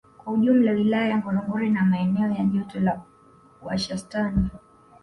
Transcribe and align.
Kwa 0.17 0.33
ujumla 0.33 0.71
Wilaya 0.71 1.07
ya 1.07 1.17
Ngorongoro 1.17 1.63
ina 1.65 1.85
maeneo 1.85 2.31
ya 2.31 2.43
joto 2.43 2.79
la 2.79 3.01
washastani 3.61 4.47